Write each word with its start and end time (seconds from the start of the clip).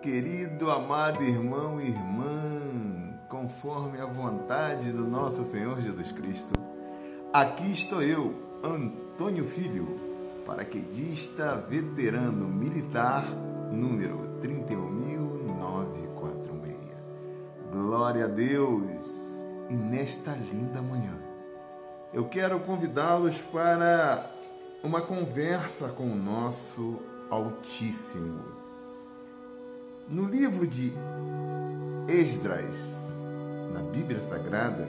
querido, 0.00 0.70
amado 0.70 1.22
irmão 1.22 1.78
e 1.80 1.88
irmã, 1.88 3.18
conforme 3.28 4.00
a 4.00 4.06
vontade 4.06 4.90
do 4.90 5.06
nosso 5.06 5.44
Senhor 5.44 5.78
Jesus 5.80 6.10
Cristo, 6.12 6.54
aqui 7.32 7.70
estou 7.70 8.02
eu, 8.02 8.34
Antônio 8.64 9.44
Filho, 9.44 10.00
paraquedista 10.46 11.56
veterano 11.68 12.48
militar, 12.48 13.26
número 13.70 14.38
31946. 14.40 16.76
Glória 17.70 18.24
a 18.24 18.28
Deus! 18.28 19.20
E 19.68 19.74
nesta 19.74 20.32
linda 20.32 20.80
manhã, 20.80 21.18
eu 22.14 22.28
quero 22.28 22.60
convidá-los 22.60 23.38
para 23.40 24.24
uma 24.82 25.02
conversa 25.02 25.88
com 25.88 26.10
o 26.10 26.16
nosso 26.16 26.98
Altíssimo. 27.30 28.59
No 30.10 30.24
livro 30.24 30.66
de 30.66 30.92
Esdras, 32.08 33.22
na 33.72 33.80
Bíblia 33.80 34.20
Sagrada, 34.28 34.88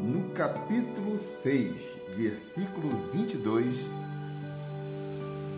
no 0.00 0.30
capítulo 0.34 1.18
6, 1.18 1.74
versículo 2.16 2.96
22, 3.12 3.76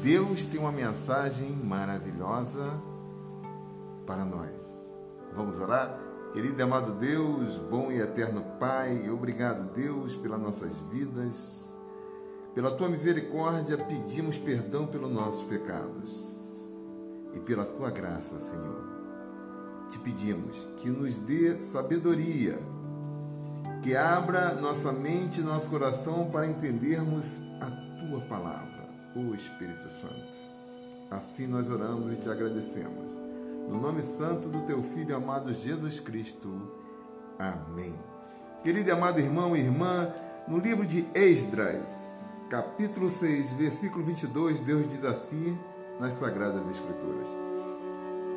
Deus 0.02 0.46
tem 0.46 0.58
uma 0.58 0.72
mensagem 0.72 1.50
maravilhosa 1.50 2.80
para 4.06 4.24
nós. 4.24 4.94
Vamos 5.34 5.58
orar? 5.58 6.00
Querido 6.32 6.58
e 6.58 6.62
amado 6.62 6.94
Deus, 6.94 7.58
bom 7.58 7.92
e 7.92 8.00
eterno 8.00 8.42
Pai, 8.58 9.10
obrigado, 9.10 9.70
Deus, 9.74 10.16
pelas 10.16 10.40
nossas 10.40 10.80
vidas. 10.90 11.76
Pela 12.54 12.70
tua 12.70 12.88
misericórdia, 12.88 13.76
pedimos 13.76 14.38
perdão 14.38 14.86
pelos 14.86 15.12
nossos 15.12 15.42
pecados. 15.42 16.70
E 17.34 17.40
pela 17.40 17.64
tua 17.64 17.90
graça, 17.90 18.38
Senhor, 18.38 18.93
te 19.94 19.98
pedimos 20.00 20.66
que 20.78 20.90
nos 20.90 21.16
dê 21.16 21.62
sabedoria, 21.62 22.58
que 23.80 23.96
abra 23.96 24.52
nossa 24.54 24.92
mente 24.92 25.40
e 25.40 25.44
nosso 25.44 25.70
coração 25.70 26.28
para 26.32 26.48
entendermos 26.48 27.24
a 27.60 27.70
tua 28.08 28.20
palavra, 28.22 28.88
o 29.14 29.32
Espírito 29.34 29.88
Santo. 30.00 30.34
Assim 31.12 31.46
nós 31.46 31.70
oramos 31.70 32.12
e 32.12 32.16
te 32.16 32.28
agradecemos. 32.28 33.12
No 33.68 33.80
nome 33.80 34.02
santo 34.02 34.48
do 34.48 34.62
teu 34.62 34.82
Filho 34.82 35.14
amado 35.14 35.54
Jesus 35.54 36.00
Cristo. 36.00 36.50
Amém. 37.38 37.94
Querido 38.64 38.88
e 38.88 38.92
amado 38.92 39.20
irmão 39.20 39.56
e 39.56 39.60
irmã, 39.60 40.12
no 40.48 40.58
livro 40.58 40.84
de 40.84 41.06
Esdras, 41.14 42.36
capítulo 42.50 43.08
6, 43.08 43.52
versículo 43.52 44.04
22, 44.04 44.58
Deus 44.58 44.88
diz 44.88 45.04
assim 45.04 45.56
nas 46.00 46.14
Sagradas 46.18 46.68
Escrituras: 46.68 47.43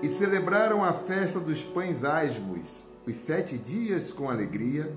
E 0.02 0.10
celebraram 0.10 0.84
a 0.84 0.94
festa 0.94 1.40
dos 1.40 1.64
pães 1.64 2.04
asmos, 2.04 2.86
os 3.06 3.16
sete 3.16 3.58
dias 3.58 4.12
com 4.12 4.30
alegria, 4.30 4.92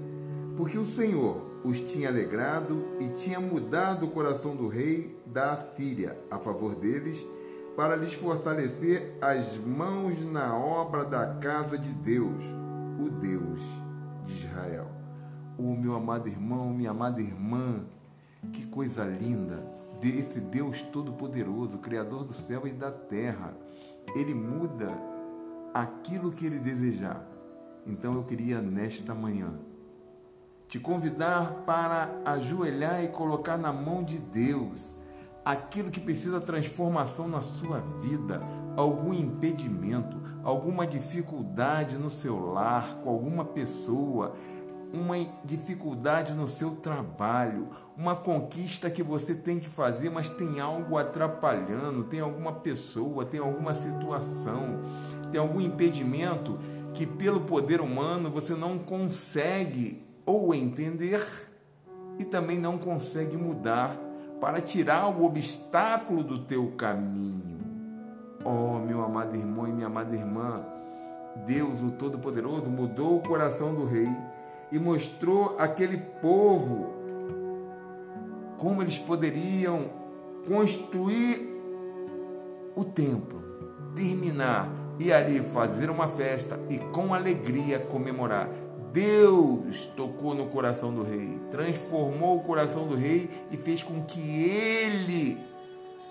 porque 0.57 0.77
o 0.77 0.85
Senhor 0.85 1.51
os 1.65 1.81
tinha 1.81 2.09
alegrado 2.09 2.85
e 3.01 3.09
tinha 3.11 3.41
mudado 3.41 4.07
o 4.07 4.11
coração 4.11 4.55
do 4.55 4.69
rei 4.69 5.19
da 5.27 5.57
Síria 5.57 6.19
a 6.31 6.39
favor 6.39 6.75
deles 6.75 7.25
para 7.77 7.97
lhes 7.97 8.13
fortalecer 8.13 9.17
as 9.23 9.57
mãos 9.57 10.21
na 10.21 10.55
obra 10.57 11.05
da 11.05 11.35
casa 11.37 11.79
de 11.79 11.93
Deus, 11.93 12.45
o 12.99 13.09
Deus 13.09 13.61
de 14.25 14.33
Israel. 14.33 14.91
O 15.59 15.75
meu 15.77 15.95
amado 15.95 16.29
irmão, 16.29 16.73
minha 16.75 16.91
amada 16.91 17.21
irmã, 17.21 17.85
que 18.53 18.67
coisa 18.67 19.05
linda 19.05 19.65
desse 20.01 20.41
Deus 20.41 20.83
Todo-Poderoso, 20.83 21.79
Criador 21.79 22.25
do 22.25 22.33
céu 22.33 22.67
e 22.67 22.71
da 22.71 22.91
terra. 22.91 23.55
Ele 24.15 24.35
muda 24.35 24.91
aquilo 25.73 26.33
que 26.33 26.47
ele 26.47 26.59
desejar. 26.59 27.25
Então 27.87 28.15
eu 28.15 28.25
queria 28.25 28.61
nesta 28.61 29.15
manhã 29.15 29.53
te 30.69 30.79
convidar 30.79 31.65
para 31.67 32.09
ajoelhar 32.25 33.03
e 33.03 33.09
colocar 33.09 33.57
na 33.57 33.73
mão 33.73 34.05
de 34.05 34.19
Deus 34.19 34.95
aquilo 35.45 35.91
que 35.91 35.99
precisa 35.99 36.41
transformação 36.41 37.27
na 37.27 37.43
sua 37.43 37.81
vida, 38.01 38.41
algum 38.77 39.13
impedimento, 39.13 40.17
alguma 40.45 40.87
dificuldade 40.87 41.97
no 41.97 42.09
seu 42.09 42.39
lar, 42.39 43.01
com 43.03 43.11
alguma 43.11 43.45
pessoa, 43.45 44.37
uma 44.93 45.17
dificuldade 45.45 46.33
no 46.33 46.47
seu 46.47 46.73
trabalho, 46.73 47.69
uma 47.97 48.17
conquista 48.17 48.91
que 48.91 49.03
você 49.03 49.35
tem 49.35 49.59
que 49.59 49.69
fazer, 49.69 50.11
mas 50.11 50.29
tem 50.29 50.59
algo 50.59 50.97
atrapalhando, 50.97 52.05
tem 52.05 52.21
alguma 52.21 52.53
pessoa, 52.53 53.25
tem 53.25 53.41
alguma 53.41 53.75
situação, 53.75 54.81
tem 55.31 55.41
algum 55.41 55.61
impedimento 55.61 56.59
que 56.93 57.07
pelo 57.07 57.41
poder 57.41 57.81
humano 57.81 58.31
você 58.31 58.55
não 58.55 58.79
consegue 58.79 60.03
ou 60.27 60.55
entender 60.55 61.25
e 62.19 62.25
também 62.25 62.59
não 62.59 62.79
consegue 62.79 63.37
mudar 63.37 63.97
para 64.41 64.61
tirar 64.61 65.09
o 65.09 65.25
obstáculo 65.25 66.23
do 66.23 66.39
teu 66.39 66.73
caminho. 66.73 67.61
Oh, 68.45 68.79
meu 68.79 69.03
amado 69.03 69.37
irmão 69.37 69.69
e 69.69 69.73
minha 69.73 69.87
amada 69.87 70.17
irmã, 70.17 70.65
Deus, 71.47 71.83
o 71.83 71.91
Todo-Poderoso, 71.91 72.69
mudou 72.71 73.19
o 73.19 73.23
coração 73.23 73.75
do 73.75 73.85
rei 73.85 74.09
e 74.73 74.79
mostrou 74.79 75.57
aquele 75.59 75.97
povo 75.97 76.95
como 78.57 78.83
eles 78.83 78.99
poderiam 78.99 79.91
construir 80.47 81.49
o 82.77 82.85
templo, 82.85 83.43
terminar 83.97 84.69
e 84.99 85.13
ali 85.13 85.41
fazer 85.41 85.91
uma 85.91 86.09
festa 86.09 86.61
e 86.69 86.79
com 86.79 87.15
alegria 87.15 87.79
comemorar. 87.79 88.49
Deus 88.93 89.87
tocou 89.97 90.35
no 90.35 90.47
coração 90.47 90.93
do 90.93 91.03
rei, 91.03 91.41
transformou 91.51 92.37
o 92.37 92.43
coração 92.43 92.87
do 92.87 92.97
rei 92.97 93.31
e 93.51 93.57
fez 93.57 93.83
com 93.83 94.03
que 94.03 94.21
ele 94.21 95.41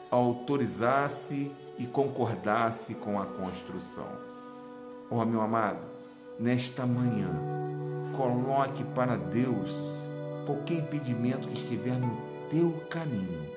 autorizasse 0.09 1.51
e 1.77 1.85
concordasse 1.85 2.95
com 2.95 3.21
a 3.21 3.25
construção. 3.25 4.07
Oh, 5.09 5.23
meu 5.25 5.41
amado, 5.41 5.85
nesta 6.39 6.85
manhã, 6.85 7.58
coloque 8.19 8.84
para 8.84 9.16
Deus 9.16 9.96
qualquer 10.46 10.80
impedimento 10.80 11.47
que 11.47 11.53
estiver 11.53 11.97
no 11.97 12.18
teu 12.50 12.74
caminho 12.90 13.47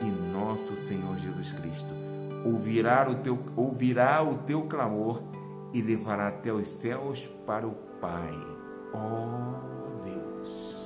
e 0.00 0.04
nosso 0.04 0.76
Senhor 0.86 1.18
Jesus 1.18 1.50
Cristo 1.50 1.92
ouvirá 2.44 3.10
o 3.10 3.16
teu, 3.16 3.36
ouvirá 3.56 4.22
o 4.22 4.36
teu 4.36 4.62
clamor 4.62 5.20
e 5.72 5.82
levará 5.82 6.28
até 6.28 6.52
os 6.52 6.68
céus 6.68 7.28
para 7.44 7.66
o 7.66 7.72
Pai. 8.00 8.30
Oh 8.94 10.04
Deus. 10.04 10.76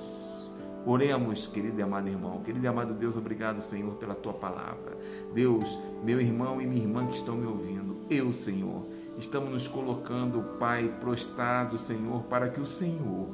Oremos, 0.87 1.47
querido 1.49 1.78
e 1.78 1.83
amado 1.83 2.09
irmão. 2.09 2.41
Querido 2.41 2.65
e 2.65 2.69
amado 2.69 2.95
Deus, 2.95 3.15
obrigado, 3.15 3.61
Senhor, 3.69 3.95
pela 3.97 4.15
tua 4.15 4.33
palavra. 4.33 4.97
Deus, 5.34 5.78
meu 6.03 6.19
irmão 6.19 6.63
e 6.63 6.67
minha 6.67 6.83
irmã 6.83 7.07
que 7.07 7.17
estão 7.17 7.34
me 7.34 7.47
ouvindo, 7.47 7.85
eu, 8.09 8.33
Senhor, 8.33 8.87
estamos 9.19 9.50
nos 9.50 9.69
colocando, 9.69 10.59
Pai, 10.59 10.89
prostrado, 11.00 11.78
Senhor, 11.78 12.22
para 12.25 12.49
que 12.49 12.61
o 12.61 12.67
Senhor 12.67 13.28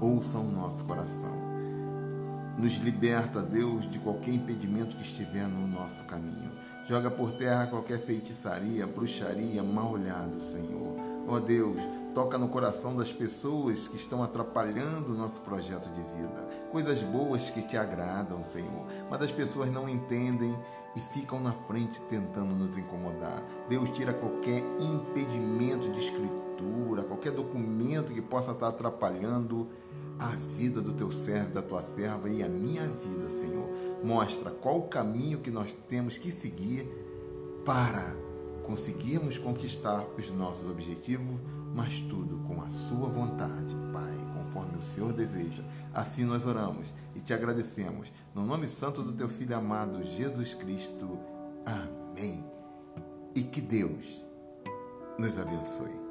ouça 0.00 0.38
o 0.38 0.50
nosso 0.50 0.84
coração. 0.84 1.36
Nos 2.58 2.74
liberta, 2.78 3.40
Deus, 3.40 3.88
de 3.90 3.98
qualquer 3.98 4.32
impedimento 4.32 4.96
que 4.96 5.02
estiver 5.02 5.46
no 5.46 5.66
nosso 5.66 6.04
caminho. 6.04 6.50
Joga 6.88 7.10
por 7.10 7.32
terra 7.32 7.66
qualquer 7.66 7.98
feitiçaria, 7.98 8.86
bruxaria, 8.86 9.62
mal 9.62 9.92
olhado, 9.92 10.40
Senhor. 10.40 10.96
Ó 11.28 11.34
oh 11.34 11.40
Deus, 11.40 11.82
toca 12.14 12.38
no 12.38 12.48
coração 12.48 12.96
das 12.96 13.12
pessoas 13.12 13.86
que 13.86 13.96
estão 13.96 14.22
atrapalhando 14.22 15.12
o 15.12 15.16
nosso 15.16 15.40
projeto 15.42 15.88
de 15.90 16.00
vida. 16.16 16.48
Coisas 16.72 17.02
boas 17.02 17.50
que 17.50 17.62
te 17.62 17.76
agradam, 17.76 18.42
Senhor, 18.52 18.86
mas 19.10 19.22
as 19.22 19.30
pessoas 19.30 19.70
não 19.70 19.88
entendem 19.88 20.56
e 20.98 21.18
ficam 21.18 21.38
na 21.38 21.52
frente 21.52 22.00
tentando 22.02 22.54
nos 22.54 22.76
incomodar. 22.76 23.42
Deus 23.68 23.88
tira 23.90 24.12
qualquer 24.12 24.64
impedimento 24.80 25.88
de 25.92 26.00
escritura, 26.00 27.04
qualquer 27.04 27.30
documento 27.30 28.12
que 28.12 28.20
possa 28.20 28.50
estar 28.50 28.68
atrapalhando 28.68 29.68
a 30.18 30.26
vida 30.56 30.80
do 30.80 30.92
teu 30.92 31.12
servo, 31.12 31.54
da 31.54 31.62
tua 31.62 31.82
serva 31.82 32.28
e 32.28 32.42
a 32.42 32.48
minha 32.48 32.82
vida, 32.82 33.30
Senhor. 33.30 33.68
Mostra 34.02 34.50
qual 34.50 34.78
o 34.78 34.88
caminho 34.88 35.38
que 35.38 35.50
nós 35.50 35.72
temos 35.88 36.18
que 36.18 36.32
seguir 36.32 36.84
para 37.64 38.16
conseguirmos 38.64 39.38
conquistar 39.38 40.04
os 40.16 40.30
nossos 40.30 40.68
objetivos, 40.68 41.38
mas 41.74 42.00
tudo 42.00 42.38
com 42.46 42.62
a 42.62 42.70
Sua 42.70 43.08
vontade, 43.08 43.74
Pai, 43.92 44.16
conforme 44.34 44.76
o 44.76 44.82
Senhor 44.94 45.12
deseja. 45.12 45.62
Assim 45.92 46.24
nós 46.24 46.46
oramos 46.46 46.94
e 47.14 47.20
te 47.20 47.32
agradecemos. 47.32 48.12
No 48.34 48.44
nome 48.44 48.66
santo 48.66 49.02
do 49.02 49.12
Teu 49.12 49.28
Filho 49.28 49.56
amado, 49.56 50.02
Jesus 50.02 50.54
Cristo. 50.54 51.18
Amém. 51.64 52.44
E 53.34 53.42
que 53.42 53.60
Deus 53.60 54.26
nos 55.18 55.38
abençoe. 55.38 56.07